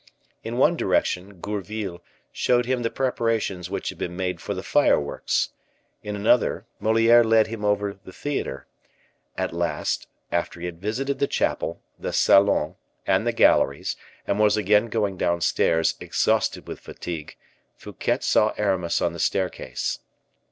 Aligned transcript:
In 0.43 0.57
one 0.57 0.75
direction 0.75 1.39
Gourville 1.41 2.01
showed 2.31 2.65
him 2.65 2.81
the 2.81 2.89
preparations 2.89 3.69
which 3.69 3.89
had 3.89 3.99
been 3.99 4.17
made 4.17 4.41
for 4.41 4.55
the 4.55 4.63
fireworks; 4.63 5.49
in 6.01 6.15
another, 6.15 6.65
Moliere 6.79 7.23
led 7.23 7.45
him 7.45 7.63
over 7.63 7.93
the 7.93 8.11
theater; 8.11 8.65
at 9.37 9.53
last, 9.53 10.07
after 10.31 10.59
he 10.59 10.65
had 10.65 10.81
visited 10.81 11.19
the 11.19 11.27
chapel, 11.27 11.83
the 11.99 12.13
salons, 12.13 12.77
and 13.05 13.27
the 13.27 13.31
galleries, 13.31 13.95
and 14.25 14.39
was 14.39 14.57
again 14.57 14.87
going 14.87 15.17
downstairs, 15.17 15.93
exhausted 15.99 16.67
with 16.67 16.79
fatigue, 16.79 17.37
Fouquet 17.75 18.17
saw 18.21 18.55
Aramis 18.57 19.03
on 19.03 19.13
the 19.13 19.19
staircase. 19.19 19.99